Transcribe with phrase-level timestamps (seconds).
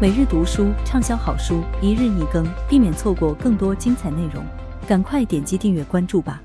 [0.00, 4.46] 每日读书畅销好书，一日一更，避免错过更多精彩内容。
[4.86, 6.40] 赶快点击订阅关注吧！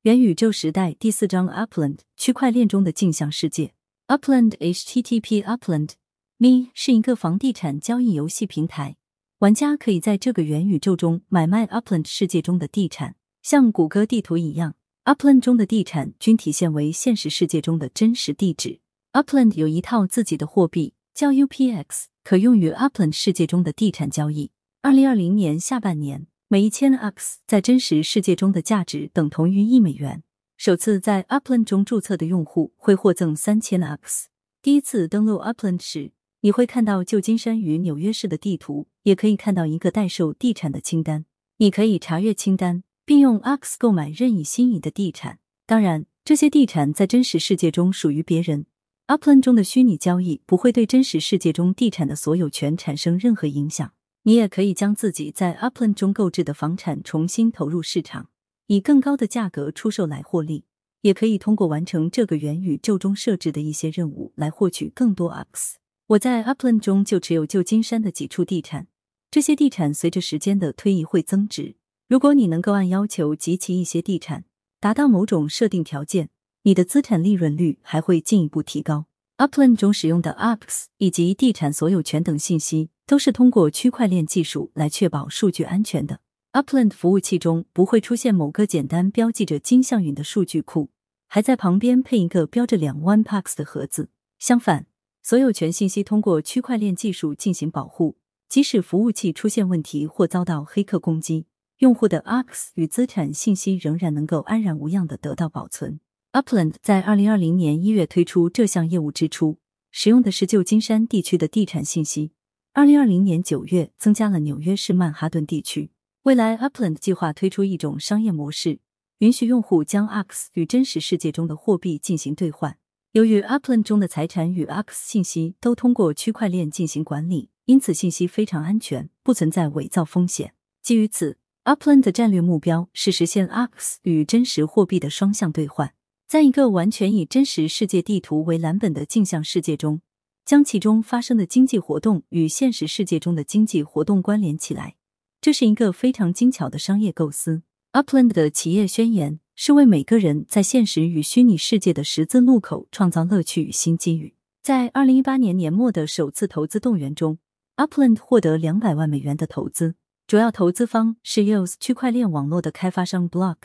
[0.00, 3.74] 元宇宙时代第四章 Upland 区块链中的镜像世界。
[4.08, 5.90] Upland HTTP Upland
[6.38, 8.96] Me 是一个房地产交易游戏平台，
[9.40, 18.80] 玩家可以在这个元宇宙中买卖 Upland 世界中的地产，像谷歌地图一样，Upland 中的地产均体现为现实世界中的真实地址。
[19.12, 20.94] Upland 有一套自己的货币。
[21.16, 24.50] 叫 UPX，可用于 Upland 世界中的地产交易。
[24.82, 30.22] 二零二零年下半年，每一千 X 在真实世界中的价值等同于一美元。
[30.58, 34.28] 首次在 Upland 中注册的用户会获赠三千 X。
[34.60, 41.24] 第一次登录 Upland 时，你会看到旧金山与纽约市的地图，也可以看到一个待售地产的清单。
[41.56, 45.38] 你可以查阅清单，并用 X 购买任意心仪的地产。
[45.64, 48.66] 当然，这些地产在真实世界中属于别人。
[49.08, 53.92] Upland 中的虚拟交易不会对真实世界中地产的所有权产生任何影响。
[54.24, 58.30] 你也可以将自己在 Upland 中购置的房产重新投入市场，
[58.66, 60.64] 以更高的价格出售来获利。
[61.02, 65.74] 也可以通过完成这个元宇宙中设置的一些任务来获取更多 UX。
[66.08, 68.88] 我在 Upland 中就持有旧金山的几处地产，
[69.30, 71.76] 这些地产随着时间的推移会增值。
[72.08, 74.46] 如果你能够按要求集齐一些地产，
[74.80, 76.30] 达到某种设定条件。
[76.66, 79.06] 你的资产利润率还会进一步提高。
[79.38, 86.18] Upland 中使用的 UPS 以及地产所有权等信息，都是通过区块链技术来确保数据安全的。
[86.52, 90.90] Upland 服务器中不会出现某个简单标记着金像云的数据库，
[91.28, 94.08] 还在旁边配一个标着两万 Pax 的盒子。
[94.40, 94.86] 相反，
[95.22, 98.16] 所有权信息通过区块链技术进行保护，
[98.48, 101.46] 即使服务器出现问题或遭到黑客攻击，
[101.78, 106.00] 用户的 UPX 与资产信息仍然能够安然无恙的得到保存。
[106.36, 109.56] Upland 在二零二零年一月推出这项业务之初，
[109.90, 112.32] 使用的是旧金山地区的地产信息。
[112.74, 115.92] 二零二零年九月，增加了纽约市曼哈顿地区。
[116.24, 118.80] 未来，Upland 计划推出一种商业模式，
[119.20, 122.76] 允许用户将 X 与真实世界中的货币进行兑换。
[123.12, 130.52] 由于 Upland 中的财产与 X 信息都通过区块链进行管理，因此信息非常安全，不存在伪造风险。
[130.82, 135.94] 基于此，Upland 的战略目标是实现 X 与真实货币的双向兑换。
[136.28, 140.00] 在一个完全以真实世界地图为蓝本的镜像世界中，
[140.44, 144.96] 将其中发生的经济活动与现实世界中的经济活动关联起来，
[145.40, 147.62] 这是一个非常精巧的商业构思。
[147.92, 154.34] Upland 的企业宣言是为每个人在现实与虚拟世界的十字路口创造乐趣与新机遇。
[154.64, 157.38] 在二零一八年年末的首次投资动员中
[157.76, 159.94] ，Upland 获得两百万美元的投资，
[160.26, 163.58] 主要投资方是 EOS 区块链网络的开发商 Block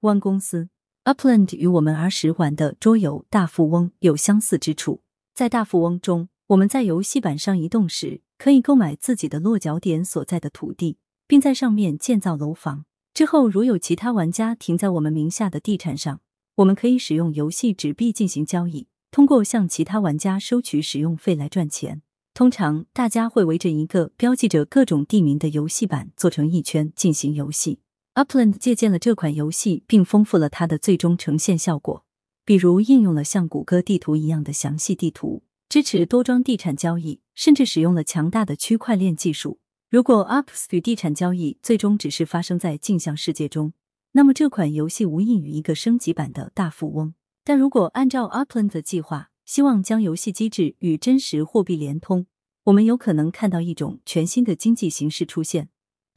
[0.00, 0.70] One 公司。
[1.08, 5.00] Upland 与我们儿时玩的桌游《大富翁》有相似之处。
[5.34, 12.84] 在《大富翁》中，我们在游戏板上移动时，可以购买自己的落脚点所在的土地，并在上面建造楼房。
[13.14, 16.20] 之后，如有其他玩家停在我们名下的地产上，
[16.56, 22.02] 我们可以使用游戏纸币进行交易，通过向其他玩家收取使用费来赚钱。
[22.34, 27.78] 通常，大家会围着一个标记着各种地名的游戏板做成一圈进行游戏。
[28.18, 32.04] Upland 借鉴了这款游戏，并丰富了它的最终呈现效果。
[32.44, 39.60] 比如，应用了像谷歌地图一样的详细地图，支持多桩地产交易，甚至使用了强大的区块链技术。
[39.88, 43.72] 如果 UPS 与地产交易最终只是发生在镜像世界中，
[44.10, 47.14] 那么这款游戏无异于一个升级版的大富翁。
[47.44, 52.26] 但如果按照 Upland 的计划，希望将游戏机制与真实货币连通，
[52.64, 55.68] 我们有可能看到一种全新的经济形式出现。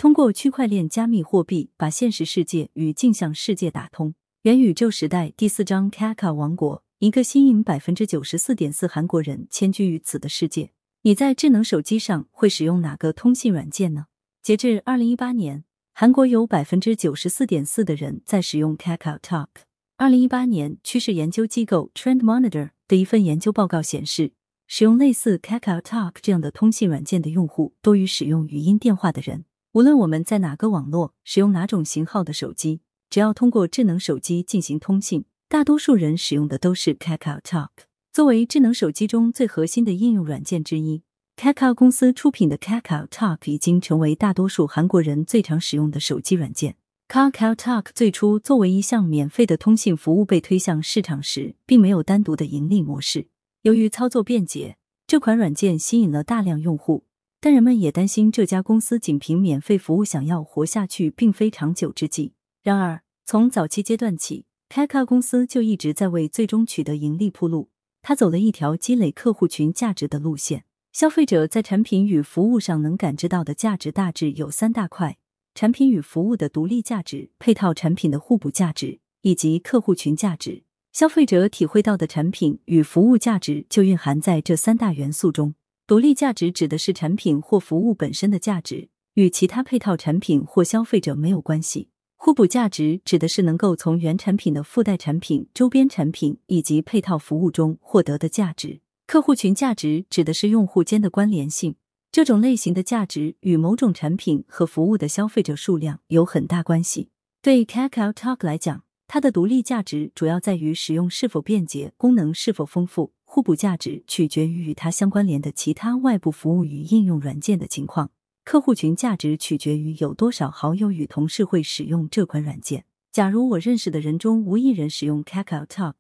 [0.02, 4.16] 通过区块链加密货币，把现实世界与镜像世界打通。
[4.42, 10.72] 元宇宙时代第四章 Kaka 王国，一个吸引百分之九十四点四韩国人迁居于此的世界。
[11.04, 14.08] 你在智能手机上会使用哪个通信软件呢？
[14.42, 19.50] 截至二零一八年，韩国有百分之九十四点四的人在使用 Kaka Talk。
[19.98, 24.32] 二零一八年，趋势研究机构 Trend Monitor 的一份研究报告显示，
[24.66, 29.46] 使用类似 Kaka Talk 这样的通信软件的用户多于使用语音电话的人。
[29.74, 37.70] 无论我们在哪个网络使用哪种型号的手机，只要通过智能手机进行通信，大多数人使用的都是 Kakao Talk。
[38.12, 41.04] 作为智能手机中最核心的应用软件之一
[41.38, 46.76] ，Kakao 公司出品的 Kakao Talk 已经成为大多数韩国人最常使用的手机软件。
[47.08, 53.28] Kakao Talk 最初作为一项免费的通信服务被推向市场时，并没有单独的盈利模式。
[53.62, 54.76] 由于操作便捷，
[55.08, 57.06] 这款软件吸引了大量用户。
[57.44, 62.34] 但人们也担心这家公司仅凭免费服务想要活下去，并非长久之计。
[62.62, 67.70] 然而，从早期阶段起 k a k a 公司就一直在为最终取得盈利铺路。
[68.04, 70.66] 他走了一条积累客户群价值的路线。
[70.94, 75.18] 消费者在产品与服务上能感知到的价值大致有三大块：
[75.56, 80.64] 产品与服务的独立价值、配套产品的互补价值以及客户群价值。
[80.92, 85.56] 消费者体会到的产品与服务价值就蕴含在这三大元素中。
[85.92, 91.90] 独立价值指的是产品或服务本身的价值，与其他配套产品或消费者没有关系。
[92.16, 98.80] 互补价值指的是能够从原产品的附带产品、周边产品以及配套服务中获得的价值。
[99.06, 101.76] 客户群价值指的是用户间的关联性，
[102.10, 107.10] 这种类型的价值与某种产品和服务的消费者数量有很大关系。
[107.42, 118.12] 对 Kakao Talk 来讲，它的独立价值主要在于使用是否便捷，功能是否丰富；互补价值取决于与它相关联的其他外部服务与应用软件的情况。
[118.44, 122.84] 客户群价值取决于有多少好友与同事会使用这款软件。
[123.10, 125.94] 假如我认识的人中无一人使用 Kakao Talk，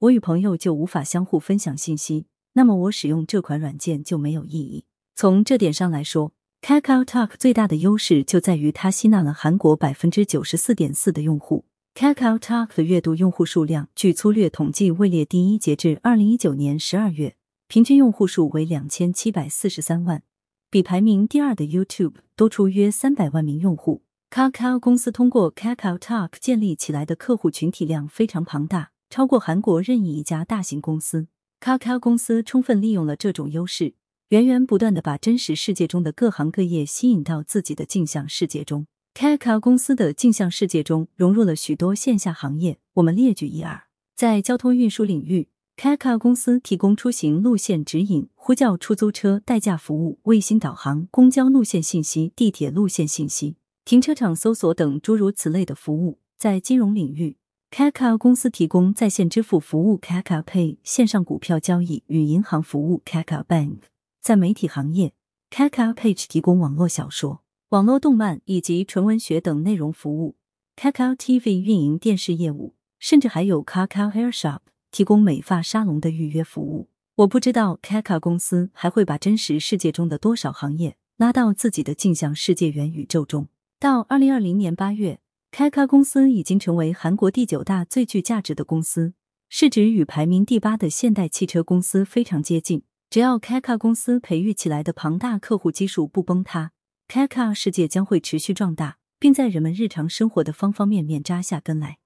[0.00, 4.84] 我与朋友就无法相互分享信息，那么我使用这款软件就没有意义。
[5.14, 11.64] 从这点上来说，Kakao Talk 最大的优势就在于它吸纳了韩国百分之九十四点四的用户。
[11.94, 17.36] Kakao Talk 的月度用户数量，据粗略统计位列第一，截至二零一九年十二月，
[17.68, 20.24] 平均用户数为两千七百四十三万。
[20.68, 24.02] 比排名第二的 YouTube 多出约三百万名用户。
[24.28, 31.28] Kakao 公司通过 Kakao Talk 建立起来的客户群体量非常庞大，超过韩国任意一家大型公司。
[31.60, 33.94] Kakao 公司充分利用了这种优势，
[34.30, 38.88] 源源不断的把真实世界中的各行各业吸引到自己的镜像世界中。
[39.16, 43.84] Kaka 公司的镜像世界中融入了许多线下行业，我们列举一二。
[44.16, 45.46] 在交通运输领域。
[45.76, 56.18] ，Kaka 公司提供出行路线指引、呼叫出租车代驾服务、卫星导航、公交路线信息、地铁路线信息、停车场搜索等诸如此类的服务。
[56.36, 57.36] 在金融领域
[57.70, 63.78] ，Kaka 公司提供在线支付服务 Kaka Pay、线上股票交易与银行服务 Kaka Bank。
[64.20, 65.12] 在媒体行业
[65.50, 70.36] ，Kaka Page 提供网络小说、网络动漫以及纯文学等内容服务。
[70.76, 74.60] Kakao TV 运营电视业务，甚至还有 Kakao Hair Shop。
[74.90, 76.88] 提供美发沙龙的预约服务。
[77.16, 83.48] 我不知道 Kakao 公司还会把真实世界中的多少行业拉到自己的镜像世界元宇宙中。
[83.80, 85.18] 到二零二零年八月
[85.50, 89.14] ，Kakao 公司已经成为韩国第九大最具价值的公司，
[89.48, 92.84] 市值与排名第八的现代汽车公司非常接近。
[93.10, 96.70] 只要 Kakao 公司培育起来的庞大客户基数不崩塌
[97.14, 101.98] ，Kakao 世界将会持续壮大，并在人们日常生活的方方面面扎下根来。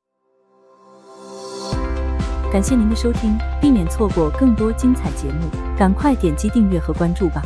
[2.53, 7.43] 感谢您的收听，避免错过更多精彩节目，赶快点击订阅和关注吧。